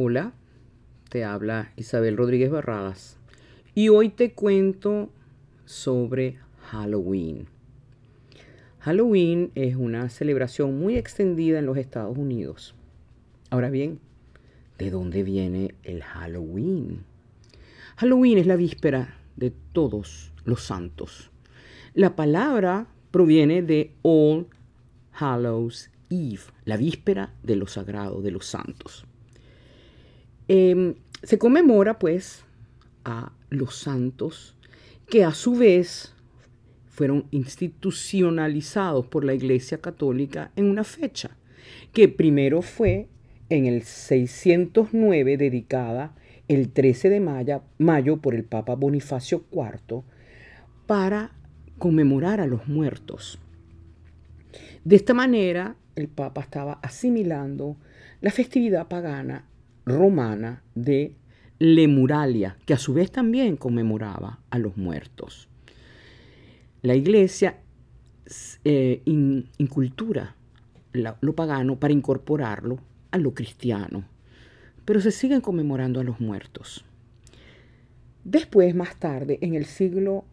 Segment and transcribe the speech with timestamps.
[0.00, 0.32] Hola,
[1.08, 3.16] te habla Isabel Rodríguez Barradas
[3.74, 5.10] y hoy te cuento
[5.64, 6.38] sobre
[6.70, 7.48] Halloween.
[8.78, 12.76] Halloween es una celebración muy extendida en los Estados Unidos.
[13.50, 13.98] Ahora bien,
[14.78, 17.02] ¿de dónde viene el Halloween?
[17.96, 21.32] Halloween es la víspera de todos los santos.
[21.94, 24.46] La palabra proviene de All
[25.10, 29.07] Hallows Eve, la víspera de lo sagrado, de los santos.
[30.48, 32.44] Em, se conmemora pues
[33.04, 34.56] a los santos
[35.08, 36.14] que a su vez
[36.86, 41.36] fueron institucionalizados por la Iglesia Católica en una fecha,
[41.92, 43.08] que primero fue
[43.50, 46.14] en el 609 dedicada
[46.48, 50.02] el 13 de mayo, mayo por el Papa Bonifacio IV
[50.86, 51.32] para
[51.78, 53.38] conmemorar a los muertos.
[54.84, 57.76] De esta manera, el Papa estaba asimilando
[58.20, 59.44] la festividad pagana
[59.88, 61.14] romana de
[61.58, 65.48] Lemuralia, que a su vez también conmemoraba a los muertos.
[66.82, 67.58] La iglesia
[68.64, 70.36] eh, incultura
[70.92, 72.78] lo pagano para incorporarlo
[73.10, 74.04] a lo cristiano,
[74.84, 76.84] pero se siguen conmemorando a los muertos.
[78.24, 80.24] Después, más tarde, en el siglo,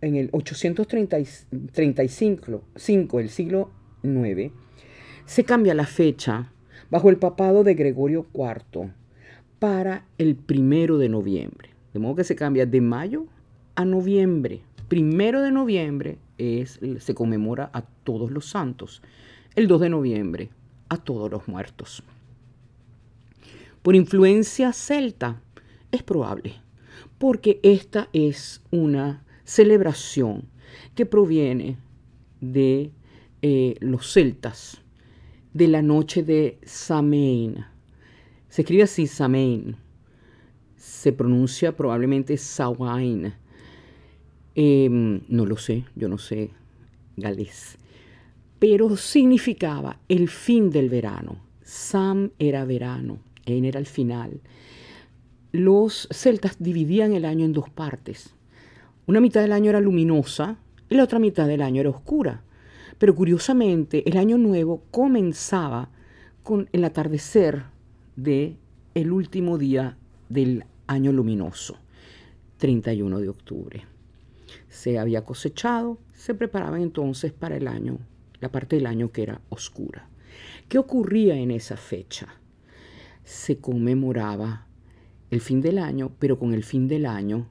[0.00, 3.70] en el 835, el siglo
[4.02, 4.52] IX,
[5.26, 6.50] se cambia la fecha
[6.90, 8.90] bajo el papado de Gregorio IV
[9.58, 11.70] para el primero de noviembre.
[11.92, 13.26] De modo que se cambia de mayo
[13.74, 14.62] a noviembre.
[14.88, 19.02] Primero de noviembre es, se conmemora a todos los santos.
[19.54, 20.50] El 2 de noviembre
[20.88, 22.02] a todos los muertos.
[23.82, 25.40] Por influencia celta
[25.92, 26.54] es probable,
[27.18, 30.44] porque esta es una celebración
[30.94, 31.78] que proviene
[32.40, 32.90] de
[33.42, 34.82] eh, los celtas,
[35.56, 37.64] de la noche de Samain.
[38.50, 39.74] Se escribe así Samain.
[40.76, 43.32] Se pronuncia probablemente Sawain.
[44.54, 46.50] Em, no lo sé, yo no sé
[47.16, 47.78] galés.
[48.58, 51.38] Pero significaba el fin del verano.
[51.62, 54.40] Sam era verano, En era el final.
[55.52, 58.34] Los celtas dividían el año en dos partes.
[59.06, 60.58] Una mitad del año era luminosa
[60.90, 62.42] y la otra mitad del año era oscura.
[62.98, 65.90] Pero curiosamente, el año nuevo comenzaba
[66.42, 67.64] con el atardecer
[68.16, 68.56] de
[68.94, 69.98] el último día
[70.28, 71.76] del año luminoso,
[72.58, 73.84] 31 de octubre.
[74.68, 77.98] Se había cosechado, se preparaban entonces para el año,
[78.40, 80.08] la parte del año que era oscura.
[80.68, 82.28] ¿Qué ocurría en esa fecha?
[83.24, 84.66] Se conmemoraba
[85.30, 87.48] el fin del año, pero con el fin del año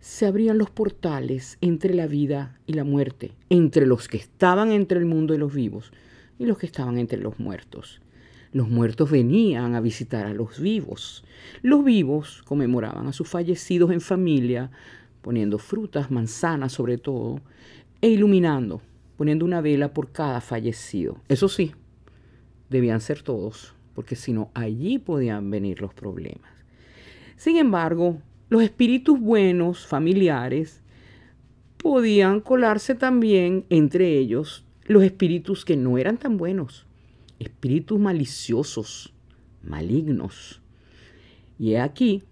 [0.00, 4.98] se abrían los portales entre la vida y la muerte, entre los que estaban entre
[4.98, 5.92] el mundo de los vivos
[6.38, 8.00] y los que estaban entre los muertos.
[8.52, 11.24] Los muertos venían a visitar a los vivos.
[11.62, 14.70] Los vivos conmemoraban a sus fallecidos en familia,
[15.20, 17.40] poniendo frutas, manzanas sobre todo,
[18.00, 18.80] e iluminando,
[19.16, 21.18] poniendo una vela por cada fallecido.
[21.28, 21.72] Eso sí,
[22.70, 26.50] debían ser todos, porque si no, allí podían venir los problemas.
[27.36, 30.82] Sin embargo, los espíritus buenos, familiares,
[31.76, 36.86] podían colarse también entre ellos los espíritus que no eran tan buenos,
[37.38, 39.12] espíritus maliciosos,
[39.62, 40.62] malignos.
[41.58, 42.22] Y he aquí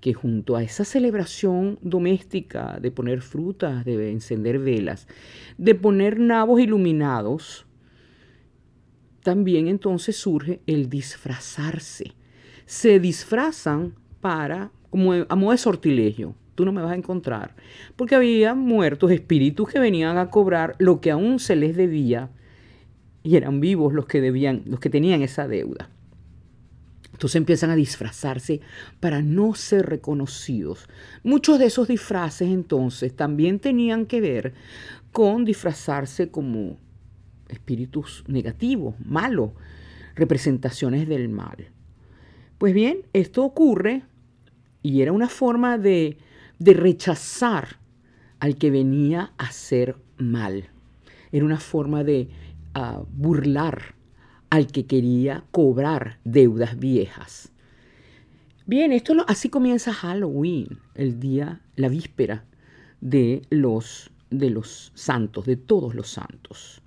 [0.00, 5.08] que junto a esa celebración doméstica de poner frutas, de encender velas,
[5.56, 7.64] de poner nabos iluminados,
[9.22, 12.12] también entonces surge el disfrazarse.
[12.66, 16.36] Se disfrazan para como a modo de sortilegio.
[16.54, 17.56] Tú no me vas a encontrar.
[17.96, 22.30] Porque había muertos espíritus que venían a cobrar lo que aún se les debía
[23.24, 25.90] y eran vivos los que debían, los que tenían esa deuda.
[27.10, 28.60] Entonces empiezan a disfrazarse
[29.00, 30.86] para no ser reconocidos.
[31.24, 34.54] Muchos de esos disfraces entonces también tenían que ver
[35.10, 36.76] con disfrazarse como
[37.48, 39.50] espíritus negativos, malos,
[40.14, 41.66] representaciones del mal.
[42.58, 44.04] Pues bien, esto ocurre
[44.84, 46.18] y era una forma de,
[46.60, 47.78] rechazar
[48.38, 50.68] al que venía a ser mal.
[51.32, 52.28] Era una forma de
[52.74, 53.94] ah, burlar
[54.50, 57.50] al que quería cobrar deudas viejas.
[58.66, 62.44] Bien, esto así comienza Halloween, el día, la víspera
[63.00, 66.82] de los, de los santos, de todos los santos.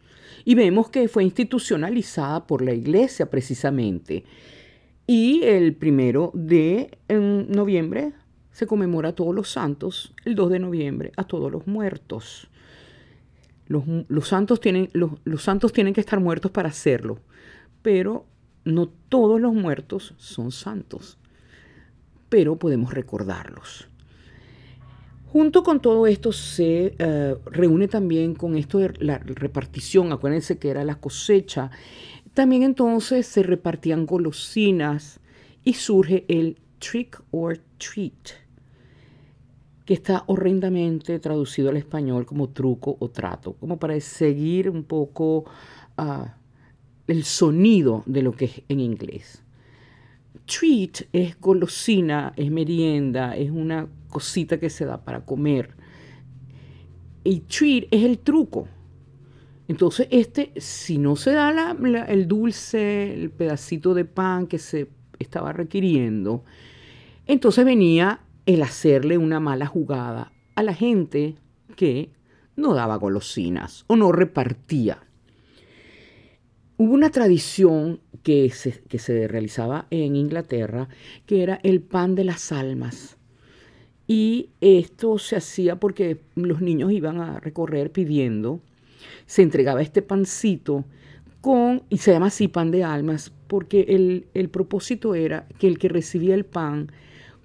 [0.46, 4.24] Y vemos que fue institucionalizada por la iglesia precisamente
[5.08, 8.12] y el primero de noviembre
[8.52, 12.50] se conmemora a todos los santos, el 2 de noviembre a todos los muertos.
[13.68, 17.20] Los, santos tienen, los santos tienen que estar muertos para hacerlo,
[17.82, 18.26] pero
[18.66, 21.18] no todos los muertos son santos.
[22.30, 23.88] pero podemos recordarlos.
[25.28, 30.70] Junto con todo esto se eh, reúne también con esto de la repartición, acuérdense que
[30.70, 31.70] era la cosecha,
[32.38, 35.20] también entonces se repartían golosinas
[35.64, 38.30] y surge el trick or treat,
[39.86, 45.46] que está horrendamente traducido al español como truco o trato, como para seguir un poco
[45.98, 46.38] ah,
[47.08, 49.42] el sonido de lo que es en inglés.
[50.46, 55.72] Treat es golosina, es merienda, es una cosita que se da para comer.
[57.24, 58.68] Y treat es el truco.
[59.68, 61.76] Entonces, este, si no se da
[62.08, 64.88] el dulce, el pedacito de pan que se
[65.20, 66.44] estaba requiriendo,
[67.26, 71.36] entonces venía el hacerle una mala jugada a la gente
[71.76, 72.12] que
[72.56, 75.04] no daba golosinas o no repartía.
[76.78, 80.88] Hubo una tradición que se, que se realizaba en Inglaterra,
[81.26, 83.18] que era el pan de las almas.
[84.08, 88.62] Y esto se hacía porque los niños iban a recorrer pidiendo,
[89.26, 90.86] se entregaba este pancito
[91.42, 95.78] con, y se llama así pan de almas, porque el, el propósito era que el
[95.78, 96.92] que recibía el pan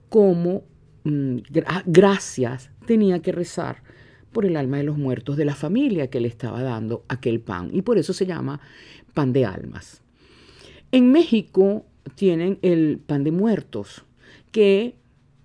[0.09, 0.63] como
[1.05, 1.39] mm,
[1.87, 3.83] gracias tenía que rezar
[4.33, 7.71] por el alma de los muertos de la familia que le estaba dando aquel pan.
[7.73, 8.61] Y por eso se llama
[9.15, 10.01] pan de almas.
[10.91, 14.05] En México tienen el pan de muertos,
[14.51, 14.97] que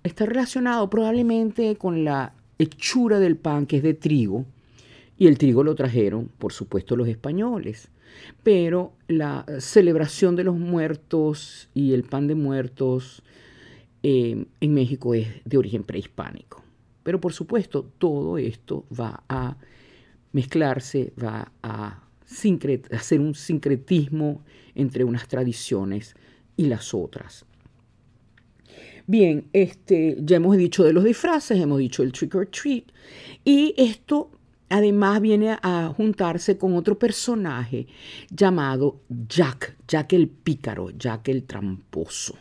[0.02, 4.44] está relacionado probablemente con la hechura del pan que es de trigo,
[5.18, 7.88] y el trigo lo trajeron, por supuesto, los españoles.
[8.42, 13.22] Pero la celebración de los muertos y el pan de muertos
[14.02, 16.62] eh, en México es de origen prehispánico.
[17.02, 19.56] Pero por supuesto, todo esto va a
[20.32, 22.04] mezclarse, va a
[22.92, 24.42] hacer un sincretismo
[24.74, 26.14] entre unas tradiciones
[26.56, 27.44] y las otras.
[29.06, 32.84] Bien, este, ya hemos dicho de los disfraces, hemos dicho el trick or treat,
[33.42, 34.30] y esto
[34.68, 37.86] además viene a juntarse con otro personaje
[38.30, 42.36] llamado Jack, Jack el pícaro, Jack el tramposo.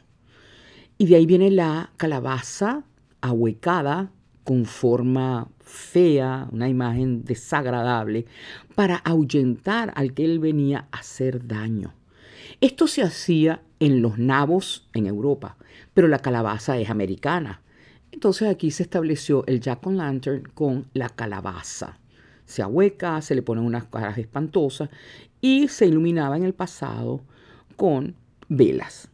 [0.98, 2.84] Y de ahí viene la calabaza
[3.22, 4.12] ahuecada
[4.44, 8.26] con forma fea, una imagen desagradable,
[8.76, 11.94] para ahuyentar al que él venía a hacer daño.
[12.62, 15.58] Esto se hacía en los nabos en Europa,
[15.94, 17.62] pero la calabaza es americana.
[18.12, 22.00] Entonces aquí se estableció el Jack o' Lantern con la calabaza.
[22.48, 24.90] Se ahueca, se le ponen unas caras espantosas
[25.40, 27.22] y se iluminaba en el pasado
[27.76, 28.16] con
[28.50, 29.10] velas.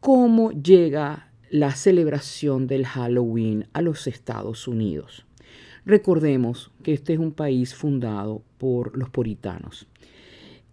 [0.00, 5.26] ¿Cómo llega la celebración del Halloween a los Estados Unidos.
[5.84, 9.86] Recordemos que este es un país fundado por los puritanos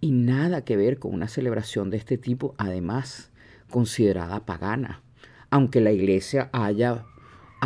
[0.01, 3.31] y nada que ver con una celebración de este tipo, además
[3.69, 5.03] considerada pagana,
[5.51, 7.05] aunque la iglesia haya,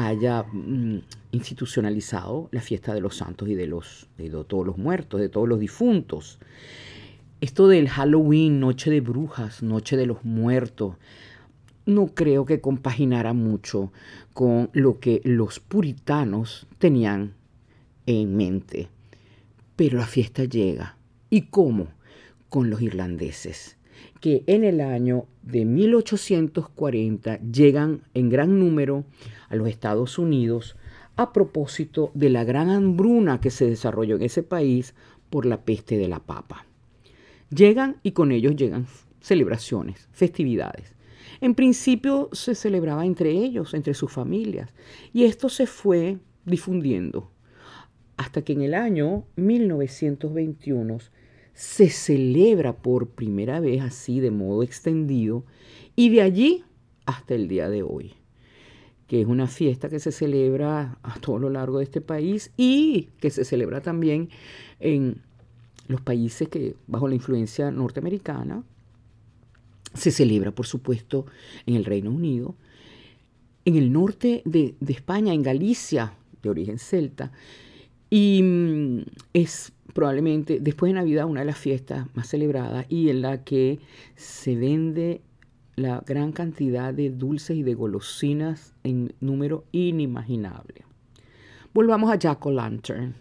[0.06, 1.00] haya mm,
[1.32, 5.50] institucionalizado la fiesta de los santos y de, los, de todos los muertos, de todos
[5.50, 6.38] los difuntos.
[7.42, 10.96] Esto del Halloween, noche de brujas, noche de los muertos,
[11.88, 13.92] no creo que compaginara mucho
[14.34, 17.34] con lo que los puritanos tenían
[18.06, 18.90] en mente.
[19.76, 20.98] Pero la fiesta llega.
[21.32, 21.88] ¿Y cómo?
[22.50, 23.77] Con los irlandeses,
[24.20, 29.06] que en el año de 1840 llegan en gran número
[29.50, 30.76] a los Estados Unidos
[31.16, 34.94] a propósito de la gran hambruna que se desarrolló en ese país
[35.30, 36.66] por la peste de la papa.
[37.50, 38.88] Llegan y con ellos llegan
[39.22, 40.96] celebraciones, festividades.
[41.42, 44.74] En principio se celebraba entre ellos, entre sus familias,
[45.14, 47.32] y esto se fue difundiendo
[48.18, 50.98] hasta que en el año 1921
[51.58, 55.44] se celebra por primera vez así de modo extendido
[55.96, 56.64] y de allí
[57.08, 58.14] hasta el día de hoy,
[59.08, 63.10] que es una fiesta que se celebra a todo lo largo de este país y
[63.20, 64.30] que se celebra también
[64.80, 65.24] en
[65.88, 68.64] los países que bajo la influencia norteamericana,
[69.96, 71.26] se celebra, por supuesto,
[71.66, 72.54] en el Reino Unido.
[73.66, 77.32] En el norte de, España, en Galicia, de origen celta.
[78.10, 79.02] Y mm,
[79.34, 83.80] es probablemente después de Navidad una de las fiestas más celebradas y en la que
[84.16, 85.22] se vende
[85.76, 90.86] la gran cantidad de dulces y de golosinas en número inimaginable.
[91.74, 93.16] Volvamos a Jack o' Lantern.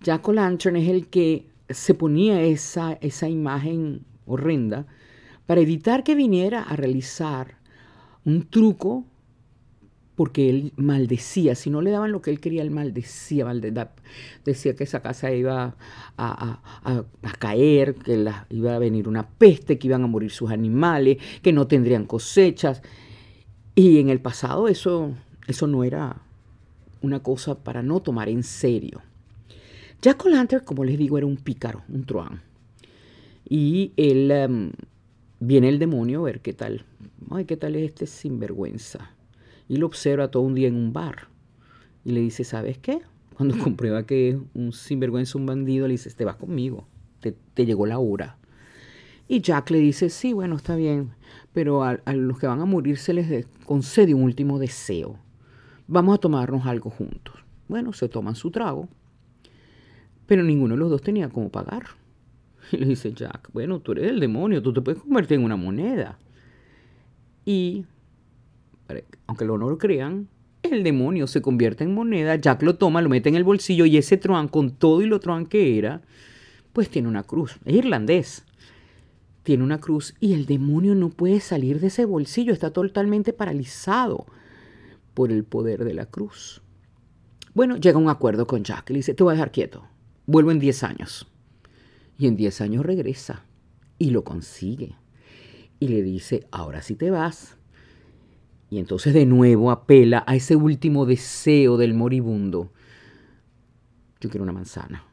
[0.00, 4.86] Jack o' Lantern es el que se ponía esa, esa imagen horrenda
[5.46, 7.58] para evitar que viniera a realizar
[8.24, 9.04] un truco
[10.14, 13.46] porque él maldecía, si no le daban lo que él quería, él maldecía,
[14.44, 15.76] decía que esa casa iba
[16.18, 16.60] a,
[17.38, 21.66] caer, que iba a venir una peste, que iban a morir sus animales, que no
[21.66, 22.82] tendrían cosechas.
[23.74, 25.14] Y en el pasado eso,
[25.46, 26.20] eso no era
[27.00, 29.00] una cosa para no tomar en serio.
[30.02, 32.42] Jack O'Lantern, como les digo, era un pícaro, un truán.
[33.48, 34.72] Y él em,
[35.40, 36.84] viene el demonio a ver qué tal.
[37.30, 39.10] Ay, qué tal es este sinvergüenza.
[39.68, 41.28] Y lo observa todo un día en un bar.
[42.04, 43.00] Y le dice, ¿sabes qué?
[43.36, 46.86] Cuando comprueba que es un sinvergüenza, un bandido, le dice, te vas conmigo.
[47.20, 48.36] Te, te llegó la hora.
[49.28, 51.12] Y Jack le dice, sí, bueno, está bien,
[51.52, 55.18] pero a, los que van a morir se les concede un último deseo.
[55.86, 57.34] Vamos a tomarnos algo juntos.
[57.68, 58.88] Bueno, se toman su trago,
[60.26, 61.84] pero ninguno de los dos tenía cómo pagar.
[62.72, 65.56] Y le dice Jack, bueno, tú eres el demonio, tú te puedes convertir en una
[65.56, 66.18] moneda.
[67.44, 67.86] Y,
[69.26, 70.28] aunque lo no lo crean,
[70.62, 73.96] el demonio se convierte en moneda, Jack lo toma, lo mete en el bolsillo y
[73.96, 76.02] ese truán, con todo y lo truán que era,
[76.72, 77.58] pues tiene una cruz.
[77.64, 78.44] Es irlandés
[79.42, 84.26] tiene una cruz y el demonio no puede salir de ese bolsillo, está totalmente paralizado
[85.14, 86.62] por el poder de la cruz.
[87.54, 89.84] Bueno, llega un acuerdo con Jack, le dice, te voy a dejar quieto,
[90.26, 91.26] vuelvo en 10 años.
[92.18, 93.44] Y en 10 años regresa
[93.98, 94.94] y lo consigue.
[95.80, 97.56] Y le dice, ahora sí te vas.
[98.72, 102.72] Y entonces de nuevo apela a ese último deseo del moribundo.
[104.18, 105.04] Yo quiero una manzana.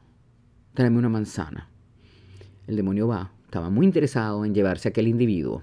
[0.72, 1.68] Tráeme una manzana.
[2.66, 5.62] El demonio va, estaba muy interesado en llevarse a aquel individuo.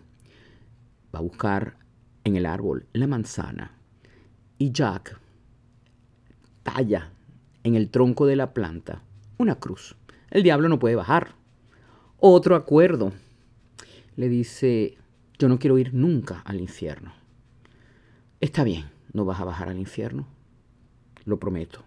[1.12, 1.78] Va a buscar
[2.24, 3.72] en el árbol la manzana
[4.60, 5.20] y Jack
[6.62, 7.10] talla
[7.64, 9.02] en el tronco de la planta
[9.40, 9.96] una cruz.
[10.30, 11.34] El diablo no puede bajar.
[12.20, 13.12] Otro acuerdo.
[14.16, 15.00] Le dice,
[15.40, 17.18] yo no quiero ir nunca al infierno.
[18.40, 20.28] Está bien, no vas a bajar al infierno.
[21.26, 21.84] Lo prometo.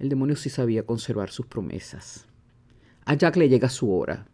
[0.00, 2.26] El demonio sí sabía conservar sus promesas.
[3.04, 4.26] A Jack le llega su hora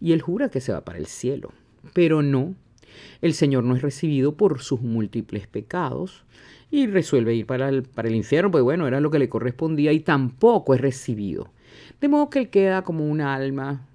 [0.00, 1.52] y él jura que se va para el cielo.
[1.92, 2.54] Pero no,
[3.20, 6.24] el Señor no es recibido por sus múltiples pecados
[6.70, 9.92] y resuelve ir para el, para el infierno, pues bueno, era lo que le correspondía
[9.92, 11.52] y tampoco es recibido.
[12.00, 13.86] De modo que él queda como un alma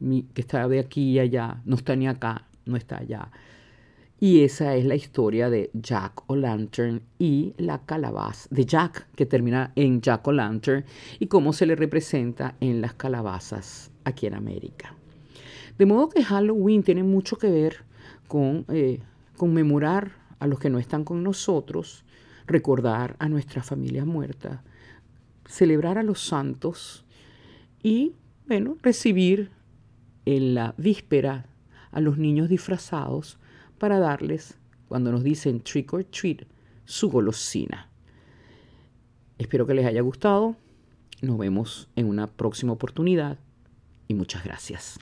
[0.00, 3.30] que está de aquí y allá, no está ni acá, no está allá.
[4.24, 9.72] Y esa es la historia de Jack O'Lantern y la calabaza, de Jack, que termina
[9.76, 10.86] en Jack O'Lantern,
[11.18, 14.94] y cómo se le representa en las calabazas aquí en América.
[15.76, 17.84] De modo que Halloween tiene mucho que ver
[18.26, 19.00] con eh,
[19.36, 22.06] conmemorar a los que no están con nosotros,
[22.46, 24.60] recordar a nuestras familias muertas,
[25.44, 27.04] celebrar a los santos
[27.82, 28.14] y,
[28.46, 29.50] bueno, recibir
[30.24, 31.44] en la víspera
[31.92, 33.38] a los niños disfrazados
[33.78, 36.42] para darles, cuando nos dicen trick or treat,
[36.84, 37.88] su golosina.
[39.38, 40.56] Espero que les haya gustado.
[41.22, 43.38] Nos vemos en una próxima oportunidad
[44.08, 44.98] y muchas gracias.